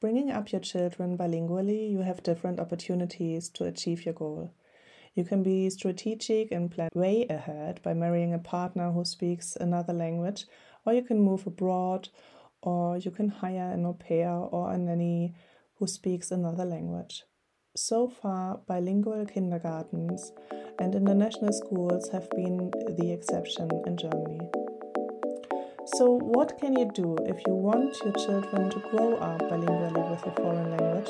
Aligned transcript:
Bringing 0.00 0.30
up 0.30 0.50
your 0.50 0.62
children 0.62 1.18
bilingually, 1.18 1.90
you 1.90 1.98
have 1.98 2.22
different 2.22 2.58
opportunities 2.58 3.50
to 3.50 3.64
achieve 3.64 4.06
your 4.06 4.14
goal. 4.14 4.50
You 5.14 5.24
can 5.24 5.42
be 5.42 5.68
strategic 5.68 6.50
and 6.52 6.70
plan 6.70 6.88
way 6.94 7.26
ahead 7.28 7.82
by 7.82 7.92
marrying 7.92 8.32
a 8.32 8.38
partner 8.38 8.92
who 8.92 9.04
speaks 9.04 9.56
another 9.56 9.92
language, 9.92 10.46
or 10.86 10.94
you 10.94 11.02
can 11.02 11.20
move 11.20 11.46
abroad, 11.46 12.08
or 12.62 12.96
you 12.96 13.10
can 13.10 13.28
hire 13.28 13.72
an 13.72 13.84
au 13.84 13.92
pair 13.92 14.30
or 14.30 14.72
a 14.72 14.78
nanny 14.78 15.34
who 15.74 15.86
speaks 15.86 16.30
another 16.30 16.64
language. 16.64 17.24
So 17.76 18.08
far, 18.08 18.60
bilingual 18.66 19.26
kindergartens 19.26 20.32
and 20.78 20.94
international 20.94 21.52
schools 21.52 22.08
have 22.08 22.30
been 22.30 22.70
the 22.96 23.12
exception 23.12 23.68
in 23.86 23.98
Germany. 23.98 24.40
So, 25.86 26.10
what 26.10 26.58
can 26.58 26.78
you 26.78 26.90
do 26.92 27.16
if 27.26 27.40
you 27.46 27.54
want 27.54 27.96
your 28.04 28.12
children 28.12 28.68
to 28.70 28.78
grow 28.90 29.16
up 29.16 29.40
bilingually 29.40 30.10
with 30.10 30.26
a 30.26 30.30
foreign 30.32 30.70
language? 30.76 31.08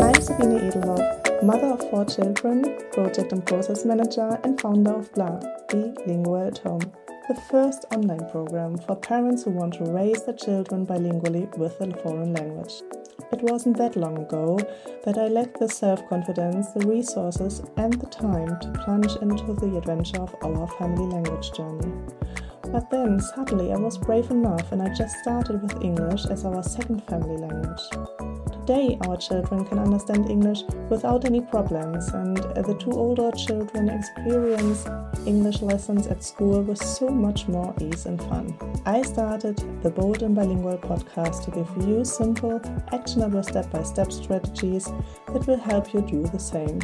I'm 0.00 0.20
Sabine 0.20 0.60
Edelhoff, 0.60 1.42
mother 1.42 1.68
of 1.68 1.90
four 1.90 2.04
children, 2.04 2.64
project 2.92 3.32
and 3.32 3.44
process 3.46 3.86
manager, 3.86 4.38
and 4.44 4.60
founder 4.60 4.94
of 4.94 5.12
BLA, 5.14 5.40
Bilingual 5.70 6.46
at 6.46 6.58
Home, 6.58 6.92
the 7.28 7.40
first 7.50 7.86
online 7.94 8.28
program 8.30 8.76
for 8.76 8.94
parents 8.94 9.44
who 9.44 9.52
want 9.52 9.74
to 9.74 9.84
raise 9.84 10.22
their 10.24 10.34
children 10.34 10.86
bilingually 10.86 11.48
with 11.56 11.80
a 11.80 11.90
foreign 12.02 12.34
language. 12.34 12.82
It 13.32 13.42
wasn't 13.42 13.76
that 13.78 13.96
long 13.96 14.18
ago 14.18 14.58
that 15.04 15.18
I 15.18 15.28
lacked 15.28 15.58
the 15.58 15.68
self 15.68 16.08
confidence, 16.08 16.68
the 16.72 16.86
resources, 16.86 17.62
and 17.76 17.92
the 17.94 18.06
time 18.06 18.58
to 18.60 18.82
plunge 18.84 19.16
into 19.16 19.52
the 19.54 19.76
adventure 19.76 20.20
of 20.20 20.34
our 20.42 20.66
family 20.78 21.06
language 21.06 21.52
journey. 21.52 21.92
But 22.72 22.90
then 22.90 23.20
suddenly 23.20 23.72
I 23.72 23.76
was 23.76 23.98
brave 23.98 24.30
enough 24.30 24.72
and 24.72 24.82
I 24.82 24.92
just 24.94 25.18
started 25.18 25.62
with 25.62 25.82
English 25.82 26.26
as 26.26 26.44
our 26.44 26.62
second 26.62 27.02
family 27.04 27.36
language. 27.36 27.80
Today, 28.66 28.98
our 29.06 29.16
children 29.16 29.64
can 29.64 29.78
understand 29.78 30.28
English 30.28 30.62
without 30.90 31.24
any 31.24 31.40
problems, 31.40 32.08
and 32.08 32.36
the 32.36 32.76
two 32.80 32.90
older 32.90 33.30
children 33.30 33.88
experience 33.88 34.84
English 35.24 35.62
lessons 35.62 36.08
at 36.08 36.24
school 36.24 36.62
with 36.62 36.82
so 36.82 37.08
much 37.08 37.46
more 37.46 37.72
ease 37.80 38.06
and 38.06 38.20
fun. 38.24 38.58
I 38.84 39.02
started 39.02 39.56
the 39.84 39.90
Bold 39.90 40.24
and 40.24 40.34
Bilingual 40.34 40.78
podcast 40.78 41.44
to 41.44 41.52
give 41.52 41.88
you 41.88 42.04
simple, 42.04 42.60
actionable 42.92 43.44
step 43.44 43.70
by 43.70 43.84
step 43.84 44.10
strategies 44.10 44.86
that 45.32 45.46
will 45.46 45.58
help 45.58 45.94
you 45.94 46.00
do 46.00 46.24
the 46.24 46.40
same. 46.40 46.80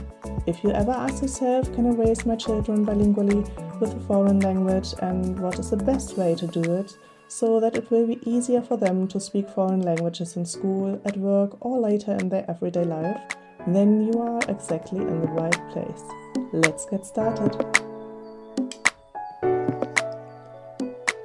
If 0.47 0.63
you 0.63 0.71
ever 0.71 0.93
ask 0.93 1.21
yourself, 1.21 1.73
can 1.75 1.87
I 1.87 1.95
raise 1.95 2.25
my 2.25 2.37
children 2.37 2.87
bilingually 2.87 3.43
with 3.83 3.95
a 3.95 4.01
foreign 4.01 4.41
language, 4.41 4.95
and 5.03 5.39
what 5.39 5.59
is 5.59 5.71
the 5.71 5.77
best 5.77 6.17
way 6.17 6.35
to 6.37 6.47
do 6.47 6.63
it? 6.73 6.97
so 7.33 7.59
that 7.59 7.75
it 7.75 7.91
will 7.91 8.07
be 8.07 8.19
easier 8.31 8.61
for 8.61 8.77
them 8.77 9.09
to 9.09 9.19
speak 9.19 9.49
foreign 9.49 9.81
languages 9.81 10.37
in 10.37 10.45
school, 10.45 11.01
at 11.07 11.17
work, 11.17 11.57
or 11.65 11.81
later 11.81 12.13
in 12.21 12.29
their 12.29 12.45
everyday 12.47 12.85
life, 12.85 13.19
then 13.67 14.03
you 14.07 14.21
are 14.21 14.41
exactly 14.49 15.01
in 15.01 15.19
the 15.23 15.29
right 15.29 15.61
place. 15.73 16.03
Let's 16.53 16.85
get 16.85 17.07
started. 17.07 17.57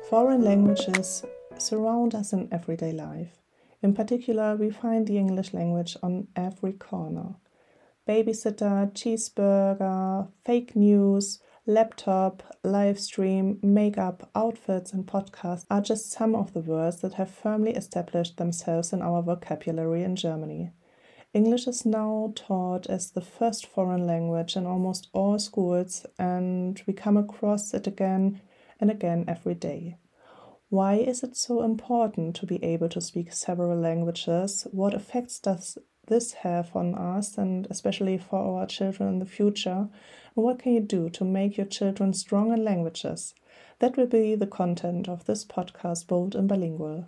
Foreign 0.09 0.44
languages 0.45 1.25
surround 1.58 2.16
us 2.16 2.31
in 2.31 2.47
everyday 2.53 2.94
life. 2.94 3.42
In 3.83 3.94
particular, 3.94 4.55
we 4.55 4.69
find 4.69 5.05
the 5.05 5.17
English 5.17 5.53
language 5.53 5.97
on 6.02 6.30
every 6.38 6.71
corner. 6.71 7.36
Babysitter, 8.08 8.94
cheeseburger, 8.94 10.30
fake 10.45 10.73
news, 10.73 11.39
Laptop, 11.70 12.44
live 12.64 12.98
stream, 12.98 13.60
makeup, 13.62 14.30
outfits, 14.34 14.94
and 14.94 15.06
podcast 15.06 15.66
are 15.70 15.82
just 15.82 16.14
some 16.14 16.34
of 16.34 16.54
the 16.54 16.62
words 16.62 17.02
that 17.02 17.16
have 17.16 17.30
firmly 17.30 17.72
established 17.72 18.38
themselves 18.38 18.94
in 18.94 19.02
our 19.02 19.22
vocabulary 19.22 20.02
in 20.02 20.16
Germany. 20.16 20.72
English 21.34 21.68
is 21.68 21.86
now 21.86 22.32
taught 22.36 22.88
as 22.88 23.11
the 23.11 23.20
first 23.20 23.66
foreign 23.66 24.08
language 24.08 24.56
in 24.56 24.66
almost 24.66 25.10
all 25.11 25.38
schools, 25.38 26.06
and 26.17 26.82
we 26.88 26.94
come 26.94 27.17
across 27.17 27.73
it 27.73 27.86
again 27.86 28.39
and 28.80 28.89
again 28.89 29.26
every 29.27 29.54
day. 29.54 29.98
Why 30.70 30.94
is 30.94 31.22
it 31.22 31.36
so 31.36 31.64
important 31.64 32.38
to 32.38 32.45
be 32.45 32.64
able 32.64 32.88
to 32.88 33.02
speak 33.02 33.33
several 33.33 33.77
languages? 33.77 34.66
What 34.72 34.94
effects 34.94 35.38
does 35.39 35.77
this 36.08 36.34
have 36.34 36.76
on 36.76 36.95
us 36.95 37.38
and 37.38 37.68
especially 37.70 38.18
for 38.18 38.40
our 38.40 38.66
children 38.66 39.08
in 39.08 39.20
the 39.20 39.26
future? 39.26 39.88
And 40.36 40.45
what 40.45 40.60
can 40.60 40.73
you 40.73 40.82
do 40.82 41.10
to 41.12 41.23
make 41.23 41.56
your 41.56 41.66
children 41.66 42.14
strong 42.14 42.52
in 42.52 42.64
languages? 42.64 43.34
That 43.80 43.95
will 43.95 44.08
be 44.08 44.36
the 44.36 44.48
content 44.48 45.08
of 45.08 45.26
this 45.26 45.45
podcast, 45.45 46.08
Bold 46.08 46.36
and 46.36 46.48
Bilingual. 46.48 47.08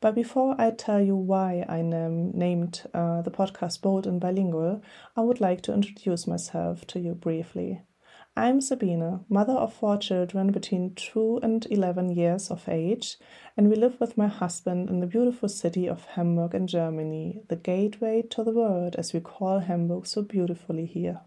But 0.00 0.14
before 0.14 0.54
I 0.58 0.70
tell 0.72 1.00
you 1.00 1.16
why 1.16 1.64
I 1.68 1.82
nam- 1.82 2.32
named 2.32 2.82
uh, 2.92 3.22
the 3.22 3.30
podcast 3.30 3.80
Bold 3.80 4.06
and 4.06 4.20
Bilingual, 4.20 4.82
I 5.16 5.20
would 5.20 5.40
like 5.40 5.62
to 5.62 5.74
introduce 5.74 6.26
myself 6.26 6.86
to 6.88 7.00
you 7.00 7.14
briefly. 7.14 7.82
I'm 8.38 8.60
Sabine, 8.60 9.24
mother 9.30 9.54
of 9.54 9.72
four 9.72 9.96
children 9.96 10.52
between 10.52 10.94
2 10.94 11.40
and 11.42 11.66
11 11.70 12.10
years 12.10 12.50
of 12.50 12.68
age, 12.68 13.16
and 13.56 13.70
we 13.70 13.76
live 13.76 13.98
with 13.98 14.18
my 14.18 14.26
husband 14.26 14.90
in 14.90 15.00
the 15.00 15.06
beautiful 15.06 15.48
city 15.48 15.88
of 15.88 16.04
Hamburg 16.04 16.54
in 16.54 16.66
Germany, 16.66 17.40
the 17.48 17.56
gateway 17.56 18.20
to 18.28 18.44
the 18.44 18.50
world, 18.50 18.94
as 18.96 19.14
we 19.14 19.20
call 19.20 19.60
Hamburg 19.60 20.06
so 20.06 20.20
beautifully 20.20 20.84
here. 20.84 21.22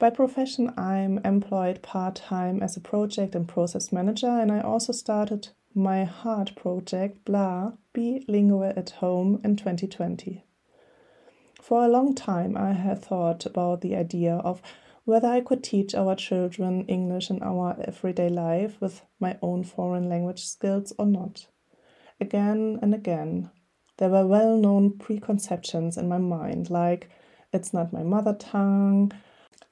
By 0.00 0.10
profession, 0.10 0.74
I'm 0.76 1.18
employed 1.18 1.82
part 1.82 2.16
time 2.16 2.64
as 2.64 2.76
a 2.76 2.80
project 2.80 3.36
and 3.36 3.46
process 3.46 3.92
manager, 3.92 4.26
and 4.26 4.50
I 4.50 4.60
also 4.60 4.92
started 4.92 5.50
my 5.72 6.02
heart 6.02 6.56
project, 6.56 7.24
BLA, 7.24 7.78
Bilingual 7.92 8.72
at 8.74 8.90
Home, 8.98 9.40
in 9.44 9.54
2020. 9.54 10.42
For 11.60 11.84
a 11.84 11.88
long 11.88 12.16
time, 12.16 12.56
I 12.56 12.72
had 12.72 13.00
thought 13.00 13.46
about 13.46 13.82
the 13.82 13.94
idea 13.94 14.34
of 14.34 14.60
whether 15.04 15.28
I 15.28 15.40
could 15.40 15.62
teach 15.64 15.94
our 15.94 16.14
children 16.14 16.86
English 16.86 17.30
in 17.30 17.42
our 17.42 17.76
everyday 17.86 18.28
life 18.28 18.80
with 18.80 19.02
my 19.18 19.38
own 19.42 19.64
foreign 19.64 20.08
language 20.08 20.44
skills 20.44 20.92
or 20.98 21.06
not. 21.06 21.46
Again 22.20 22.78
and 22.82 22.94
again, 22.94 23.50
there 23.98 24.10
were 24.10 24.26
well 24.26 24.56
known 24.56 24.98
preconceptions 24.98 25.96
in 25.96 26.08
my 26.08 26.18
mind, 26.18 26.70
like 26.70 27.10
it's 27.52 27.74
not 27.74 27.92
my 27.92 28.02
mother 28.02 28.34
tongue, 28.34 29.12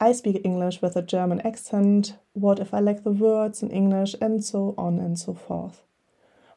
I 0.02 0.12
speak 0.12 0.40
English 0.44 0.80
with 0.80 0.96
a 0.96 1.02
German 1.02 1.42
accent, 1.42 2.16
what 2.32 2.58
if 2.58 2.72
I 2.72 2.80
lack 2.80 3.02
the 3.04 3.12
words 3.12 3.62
in 3.62 3.68
English, 3.70 4.14
and 4.18 4.42
so 4.42 4.74
on 4.78 4.98
and 4.98 5.18
so 5.18 5.34
forth. 5.34 5.82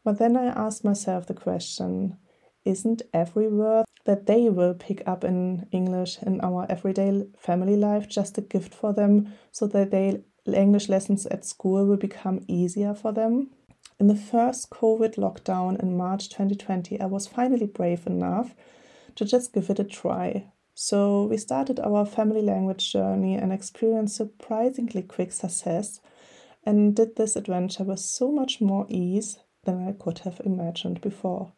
But 0.06 0.17
then 0.17 0.38
I 0.38 0.45
asked 0.45 0.85
myself 0.85 1.28
the 1.28 1.33
question 1.33 2.17
isn't 2.66 3.01
every 3.13 3.47
word 3.47 3.85
that 4.06 4.25
they 4.25 4.50
will 4.50 4.74
pick 4.74 5.01
up 5.07 5.24
in 5.24 5.68
English 5.72 6.22
in 6.22 6.41
our 6.41 6.66
everyday 6.69 7.25
family 7.38 7.75
life 7.75 8.07
just 8.07 8.38
a 8.38 8.41
gift 8.41 8.74
for 8.74 8.94
them 8.94 9.34
so 9.51 9.68
that 9.68 9.91
their 9.91 10.19
English 10.46 10.90
lessons 10.90 11.25
at 11.28 11.46
school 11.46 11.85
will 11.85 11.97
become 11.97 12.44
easier 12.47 12.94
for 12.94 13.12
them? 13.12 13.50
In 14.00 14.07
the 14.07 14.16
first 14.16 14.69
COVID 14.69 15.16
lockdown 15.16 15.81
in 15.81 15.96
March 15.96 16.29
2020, 16.29 17.00
I 17.00 17.06
was 17.06 17.28
finally 17.28 17.68
brave 17.68 18.06
enough 18.07 18.53
to 19.16 19.24
just 19.24 19.53
give 19.53 19.69
it 19.69 19.80
a 19.80 19.84
try. 19.84 20.51
So 20.74 21.25
we 21.25 21.38
started 21.38 21.80
our 21.80 22.06
family 22.06 22.41
language 22.41 22.91
journey 22.91 23.35
and 23.35 23.53
experienced 23.53 24.16
surprisingly 24.16 25.03
quick 25.03 25.31
success 25.31 26.01
and 26.66 26.95
did 26.95 27.16
this 27.16 27.35
adventure 27.35 27.84
with 27.84 28.00
so 28.00 28.31
much 28.31 28.59
more 28.59 28.85
ease 28.90 29.38
than 29.66 29.88
I 29.88 29.91
could 29.91 30.19
have 30.19 30.41
imagined 30.44 31.00
before. 31.00 31.53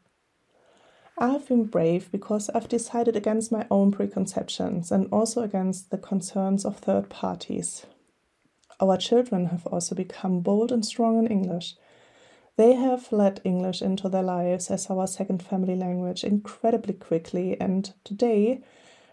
I've 1.17 1.47
been 1.47 1.65
brave 1.65 2.11
because 2.11 2.49
I've 2.49 2.67
decided 2.67 3.15
against 3.15 3.51
my 3.51 3.65
own 3.71 3.91
preconceptions 3.91 4.91
and 4.91 5.07
also 5.13 5.43
against 5.43 5.89
the 5.89 5.97
concerns 5.97 6.65
of 6.65 6.77
third 6.77 7.09
parties. 7.09 7.85
Our 8.81 8.97
children 8.97 9.45
have 9.45 9.65
also 9.67 9.95
become 9.95 10.41
bold 10.41 10.73
and 10.73 10.85
strong 10.85 11.17
in 11.17 11.27
English. 11.27 11.75
They 12.57 12.73
have 12.73 13.13
let 13.13 13.39
English 13.45 13.81
into 13.81 14.09
their 14.09 14.23
lives 14.23 14.69
as 14.69 14.89
our 14.89 15.07
second 15.07 15.41
family 15.41 15.75
language 15.75 16.25
incredibly 16.25 16.93
quickly 16.93 17.59
and 17.61 17.93
today 18.03 18.61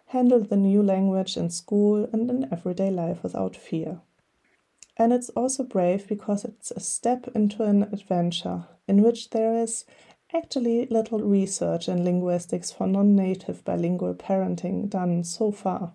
handle 0.07 0.41
the 0.41 0.57
new 0.57 0.83
language 0.83 1.37
in 1.37 1.51
school 1.51 2.09
and 2.13 2.29
in 2.29 2.53
everyday 2.53 2.91
life 2.91 3.23
without 3.23 3.55
fear. 3.55 4.01
And 4.97 5.13
it's 5.13 5.31
also 5.31 5.63
brave 5.63 6.09
because 6.09 6.45
it's 6.45 6.73
a 6.73 6.81
step 6.81 7.29
into 7.35 7.63
an 7.63 7.85
adventure 7.85 8.65
in 8.89 9.03
which 9.03 9.31
there 9.31 9.55
is 9.55 9.85
actually 10.35 10.87
little 10.87 11.21
research 11.21 11.89
in 11.89 12.05
linguistics 12.05 12.71
for 12.71 12.87
non 12.87 13.15
native 13.15 13.65
bilingual 13.65 14.15
parenting 14.15 14.89
done 14.89 15.25
so 15.25 15.51
far. 15.51 15.95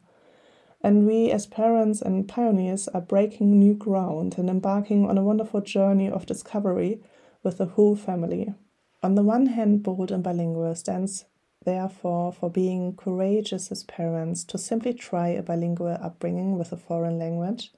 And 0.82 1.08
we, 1.08 1.32
as 1.32 1.48
parents 1.48 2.02
and 2.02 2.28
pioneers, 2.28 2.88
are 2.90 3.02
breaking 3.02 3.60
new 3.60 3.74
ground 3.74 4.36
and 4.38 4.50
embarking 4.50 5.10
on 5.10 5.18
a 5.18 5.24
wonderful 5.24 5.62
journey 5.62 6.10
of 6.10 6.26
discovery 6.26 7.02
with 7.44 7.58
the 7.58 7.66
whole 7.66 7.96
family. 7.96 8.54
On 9.02 9.16
the 9.16 9.24
one 9.24 9.48
hand, 9.48 9.84
bold 9.84 10.12
and 10.12 10.24
bilingual 10.24 10.76
stands 10.76 11.26
therefore 11.66 12.32
for 12.32 12.50
being 12.50 12.96
courageous 12.96 13.72
as 13.72 13.84
parents 13.84 14.44
to 14.46 14.58
simply 14.58 14.94
try 14.94 15.28
a 15.28 15.44
bilingual 15.44 15.98
upbringing 16.02 16.58
with 16.58 16.72
a 16.72 16.78
foreign 16.78 17.20
language. 17.20 17.72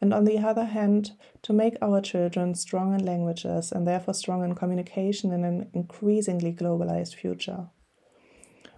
And 0.00 0.14
on 0.14 0.24
the 0.24 0.38
other 0.38 0.64
hand, 0.64 1.12
to 1.42 1.52
make 1.52 1.76
our 1.82 2.00
children 2.00 2.54
strong 2.54 2.94
in 2.94 3.04
languages 3.04 3.70
and 3.70 3.86
therefore 3.86 4.14
strong 4.14 4.44
in 4.44 4.54
communication 4.54 5.32
in 5.32 5.44
an 5.44 5.70
increasingly 5.74 6.52
globalized 6.52 7.14
future. 7.14 7.68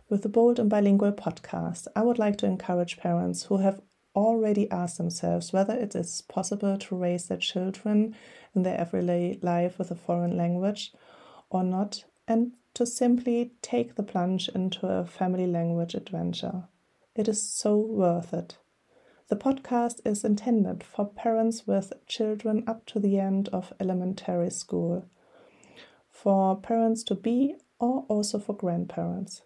With 0.08 0.22
the 0.22 0.28
Bold 0.28 0.58
and 0.58 0.68
Bilingual 0.68 1.12
podcast, 1.12 1.86
I 1.94 2.02
would 2.02 2.18
like 2.18 2.36
to 2.38 2.46
encourage 2.46 2.98
parents 2.98 3.44
who 3.44 3.58
have 3.58 3.80
already 4.14 4.70
asked 4.70 4.98
themselves 4.98 5.52
whether 5.52 5.74
it 5.74 5.94
is 5.94 6.22
possible 6.22 6.76
to 6.76 6.96
raise 6.96 7.26
their 7.26 7.38
children 7.38 8.14
in 8.54 8.62
their 8.62 8.78
everyday 8.78 9.38
life 9.40 9.78
with 9.78 9.90
a 9.90 9.94
foreign 9.94 10.36
language 10.36 10.92
or 11.50 11.62
not, 11.62 12.04
and 12.28 12.52
to 12.74 12.84
simply 12.84 13.52
take 13.62 13.94
the 13.94 14.02
plunge 14.02 14.48
into 14.50 14.86
a 14.86 15.06
family 15.06 15.46
language 15.46 15.94
adventure. 15.94 16.64
It 17.14 17.28
is 17.28 17.42
so 17.42 17.76
worth 17.76 18.32
it. 18.34 18.56
The 19.32 19.38
podcast 19.38 20.06
is 20.06 20.24
intended 20.24 20.84
for 20.84 21.06
parents 21.06 21.66
with 21.66 21.94
children 22.06 22.64
up 22.66 22.84
to 22.84 23.00
the 23.00 23.18
end 23.18 23.48
of 23.48 23.72
elementary 23.80 24.50
school, 24.50 25.06
for 26.10 26.60
parents 26.60 27.02
to 27.04 27.14
be, 27.14 27.54
or 27.80 28.04
also 28.10 28.38
for 28.38 28.54
grandparents. 28.54 29.40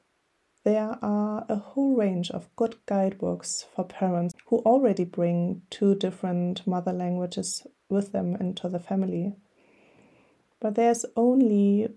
There 0.65 0.99
are 1.01 1.47
a 1.49 1.55
whole 1.55 1.95
range 1.95 2.33
of 2.33 2.51
good 2.57 2.85
guidebooks 2.87 3.65
for 3.77 3.85
parents 3.85 4.35
who 4.47 4.59
already 4.63 5.05
bring 5.05 5.63
two 5.71 5.95
different 5.95 6.67
mother 6.67 6.93
languages 6.93 7.65
with 7.89 8.11
them 8.11 8.35
into 8.35 8.69
the 8.69 8.81
family. 8.81 9.37
But 10.59 10.75
there's 10.75 11.07
only 11.15 11.91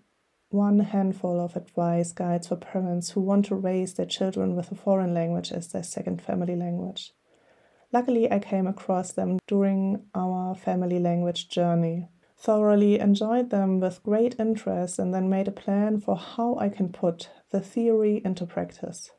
one 0.50 0.78
handful 0.78 1.40
of 1.40 1.56
advice 1.56 2.12
guides 2.12 2.50
for 2.50 2.56
parents 2.56 3.10
who 3.10 3.22
want 3.22 3.46
to 3.46 3.56
raise 3.56 3.96
their 3.96 4.06
children 4.06 4.56
with 4.56 4.72
a 4.72 4.76
foreign 4.76 5.16
language 5.16 5.52
as 5.52 5.70
their 5.70 5.82
second 5.82 6.22
family 6.22 6.56
language. 6.56 7.14
Luckily, 7.92 8.32
I 8.32 8.40
came 8.40 8.68
across 8.68 9.12
them 9.12 9.40
during 9.48 10.04
our 10.14 10.54
family 10.54 11.00
language 11.00 11.50
journey. 11.50 12.10
Thoroughly 12.38 13.00
enjoyed 13.00 13.50
them 13.50 13.80
with 13.80 14.04
great 14.04 14.36
interest 14.40 15.00
and 15.00 15.14
then 15.14 15.30
made 15.30 15.48
a 15.48 15.52
plan 15.52 16.00
for 16.00 16.16
how 16.16 16.56
I 16.58 16.70
can 16.70 16.90
put 16.90 17.30
the 17.50 17.60
theory 17.60 18.22
into 18.24 18.46
practice. 18.46 19.12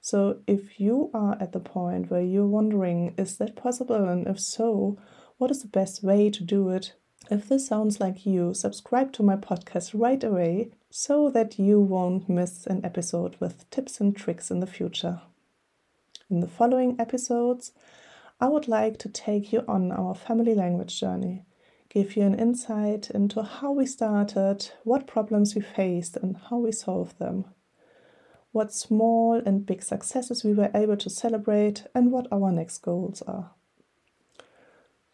So, 0.00 0.38
if 0.46 0.80
you 0.80 1.10
are 1.12 1.36
at 1.40 1.52
the 1.52 1.60
point 1.60 2.10
where 2.10 2.22
you're 2.22 2.46
wondering, 2.46 3.14
is 3.18 3.36
that 3.36 3.54
possible? 3.54 4.08
And 4.08 4.26
if 4.26 4.40
so, 4.40 4.98
what 5.36 5.50
is 5.50 5.60
the 5.60 5.68
best 5.68 6.02
way 6.02 6.30
to 6.30 6.42
do 6.42 6.70
it? 6.70 6.94
If 7.30 7.48
this 7.48 7.66
sounds 7.66 8.00
like 8.00 8.24
you, 8.24 8.54
subscribe 8.54 9.12
to 9.12 9.22
my 9.22 9.36
podcast 9.36 9.90
right 9.94 10.24
away 10.24 10.72
so 10.88 11.30
that 11.30 11.58
you 11.58 11.80
won't 11.80 12.28
miss 12.30 12.66
an 12.66 12.84
episode 12.84 13.36
with 13.40 13.68
tips 13.70 14.00
and 14.00 14.16
tricks 14.16 14.50
in 14.50 14.60
the 14.60 14.66
future. 14.66 15.20
In 16.30 16.38
the 16.38 16.46
following 16.46 16.94
episodes, 17.00 17.72
I 18.40 18.46
would 18.46 18.68
like 18.68 18.98
to 18.98 19.08
take 19.08 19.52
you 19.52 19.64
on 19.66 19.90
our 19.90 20.14
family 20.14 20.54
language 20.54 21.00
journey, 21.00 21.44
give 21.88 22.16
you 22.16 22.22
an 22.22 22.38
insight 22.38 23.10
into 23.10 23.42
how 23.42 23.72
we 23.72 23.84
started, 23.84 24.70
what 24.84 25.08
problems 25.08 25.56
we 25.56 25.60
faced, 25.60 26.16
and 26.16 26.36
how 26.36 26.58
we 26.58 26.70
solved 26.70 27.18
them, 27.18 27.46
what 28.52 28.72
small 28.72 29.42
and 29.44 29.66
big 29.66 29.82
successes 29.82 30.44
we 30.44 30.54
were 30.54 30.70
able 30.72 30.96
to 30.98 31.10
celebrate, 31.10 31.88
and 31.96 32.12
what 32.12 32.28
our 32.30 32.52
next 32.52 32.78
goals 32.78 33.22
are. 33.22 33.50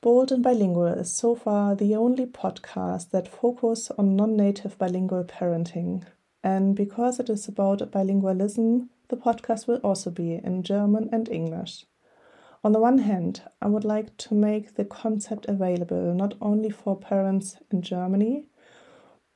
Bold 0.02 0.30
and 0.30 0.42
Bilingual 0.42 0.84
is 0.88 1.10
so 1.10 1.34
far 1.34 1.74
the 1.74 1.96
only 1.96 2.26
podcast 2.26 3.10
that 3.12 3.26
focus 3.26 3.90
on 3.96 4.16
non-native 4.16 4.76
bilingual 4.76 5.24
parenting. 5.24 6.04
And 6.44 6.76
because 6.76 7.18
it 7.18 7.30
is 7.30 7.48
about 7.48 7.90
bilingualism, 7.90 8.90
the 9.08 9.16
podcast 9.16 9.66
will 9.66 9.78
also 9.78 10.10
be 10.10 10.34
in 10.34 10.62
German 10.62 11.08
and 11.12 11.28
English. 11.28 11.86
On 12.64 12.72
the 12.72 12.80
one 12.80 12.98
hand, 12.98 13.42
I 13.62 13.68
would 13.68 13.84
like 13.84 14.16
to 14.16 14.34
make 14.34 14.74
the 14.74 14.84
concept 14.84 15.46
available 15.46 16.12
not 16.14 16.34
only 16.40 16.70
for 16.70 16.96
parents 16.96 17.58
in 17.70 17.82
Germany, 17.82 18.46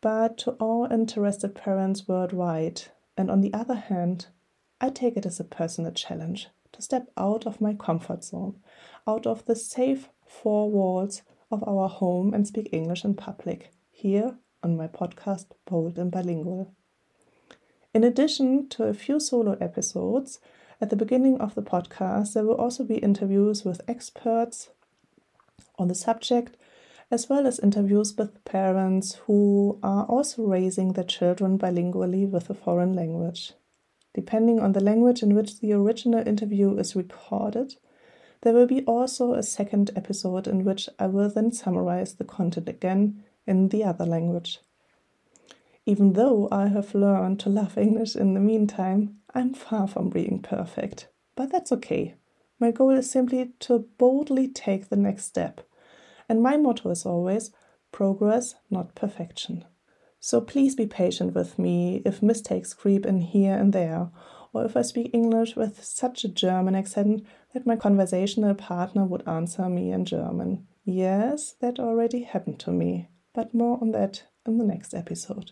but 0.01 0.39
to 0.39 0.53
all 0.53 0.89
interested 0.91 1.55
parents 1.55 2.09
worldwide. 2.09 2.83
And 3.17 3.31
on 3.31 3.41
the 3.41 3.53
other 3.53 3.75
hand, 3.75 4.27
I 4.81 4.89
take 4.89 5.17
it 5.17 5.27
as 5.27 5.39
a 5.39 5.45
personal 5.45 5.93
challenge 5.93 6.49
to 6.73 6.83
step 6.83 7.13
out 7.17 7.47
of 7.47 7.61
my 7.61 7.75
comfort 7.75 8.25
zone, 8.25 8.57
out 9.07 9.27
of 9.27 9.45
the 9.45 9.55
safe 9.55 10.09
four 10.27 10.71
walls 10.71 11.23
of 11.51 11.63
our 11.69 11.89
home 11.89 12.33
and 12.33 12.47
speak 12.47 12.71
English 12.73 13.05
in 13.05 13.15
public, 13.15 13.73
here 13.91 14.39
on 14.63 14.77
my 14.77 14.89
podcast 14.89 15.47
Bold 15.67 15.99
and 15.99 16.11
Bilingual. 16.11 16.75
In 17.93 18.05
addition 18.05 18.69
to 18.69 18.85
a 18.85 18.95
few 18.95 19.19
solo 19.19 19.57
episodes, 19.61 20.39
at 20.81 20.91
the 20.91 20.97
beginning 20.97 21.41
of 21.41 21.57
the 21.57 21.63
podcast, 21.63 22.35
there 22.35 22.45
will 22.45 22.55
also 22.55 22.85
be 22.85 22.99
interviews 22.99 23.65
with 23.65 23.81
experts 23.89 24.71
on 25.77 25.89
the 25.89 25.95
subject, 25.97 26.57
as 27.11 27.29
well 27.29 27.49
as 27.49 27.59
interviews 27.59 28.17
with 28.17 28.45
parents 28.45 29.15
who 29.27 29.81
are 29.83 30.05
also 30.05 30.45
raising 30.45 30.93
their 30.93 31.05
children 31.05 31.59
bilingually 31.59 32.31
with 32.31 32.49
a 32.49 32.55
foreign 32.55 32.93
language. 32.93 33.55
Depending 34.15 34.61
on 34.61 34.71
the 34.73 34.85
language 34.85 35.21
in 35.23 35.35
which 35.35 35.59
the 35.59 35.73
original 35.73 36.27
interview 36.27 36.77
is 36.77 36.95
recorded, 36.95 37.75
there 38.43 38.55
will 38.55 38.67
be 38.67 38.85
also 38.85 39.35
a 39.35 39.43
second 39.43 39.91
episode 39.97 40.47
in 40.47 40.65
which 40.65 40.89
I 40.99 41.09
will 41.09 41.29
then 41.29 41.51
summarize 41.51 42.15
the 42.15 42.25
content 42.25 42.69
again 42.69 43.25
in 43.49 43.71
the 43.71 43.83
other 43.83 44.07
language. 44.07 44.61
Even 45.91 46.13
though 46.13 46.47
I 46.53 46.69
have 46.69 46.95
learned 46.95 47.41
to 47.41 47.49
love 47.49 47.77
English 47.77 48.15
in 48.15 48.35
the 48.35 48.39
meantime, 48.39 49.17
I'm 49.35 49.53
far 49.53 49.89
from 49.89 50.09
being 50.09 50.41
perfect. 50.41 51.09
But 51.35 51.51
that's 51.51 51.73
okay. 51.73 52.15
My 52.61 52.71
goal 52.71 52.91
is 52.91 53.11
simply 53.11 53.55
to 53.67 53.89
boldly 53.99 54.47
take 54.47 54.89
the 54.89 54.95
next 54.95 55.25
step. 55.25 55.63
And 56.29 56.45
my 56.45 56.57
motto 56.57 56.91
is 56.91 57.05
always 57.05 57.51
progress, 57.91 58.55
not 58.71 58.95
perfection. 58.95 59.65
So 60.21 60.41
please 60.41 60.77
be 60.77 60.87
patient 60.87 61.35
with 61.35 61.59
me 61.59 62.03
if 62.05 62.23
mistakes 62.23 62.73
creep 62.73 63.05
in 63.05 63.21
here 63.21 63.57
and 63.57 63.73
there, 63.73 64.11
or 64.53 64.65
if 64.65 64.77
I 64.77 64.83
speak 64.83 65.11
English 65.13 65.57
with 65.57 65.83
such 65.83 66.23
a 66.23 66.29
German 66.29 66.77
accent 66.77 67.27
that 67.53 67.67
my 67.67 67.75
conversational 67.75 68.55
partner 68.55 69.05
would 69.05 69.27
answer 69.27 69.69
me 69.69 69.91
in 69.91 70.05
German. 70.05 70.69
Yes, 70.85 71.55
that 71.61 71.81
already 71.81 72.23
happened 72.23 72.61
to 72.61 72.71
me, 72.71 73.09
but 73.35 73.53
more 73.53 73.77
on 73.81 73.91
that 73.91 74.23
in 74.47 74.59
the 74.59 74.65
next 74.65 74.95
episode. 74.95 75.51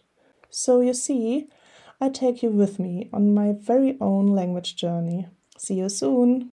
So 0.50 0.80
you 0.80 0.94
see, 0.94 1.48
I 2.00 2.08
take 2.10 2.42
you 2.42 2.50
with 2.50 2.78
me 2.78 3.08
on 3.12 3.34
my 3.34 3.52
very 3.58 3.96
own 4.00 4.26
language 4.28 4.76
journey. 4.76 5.26
See 5.58 5.74
you 5.74 5.88
soon! 5.88 6.50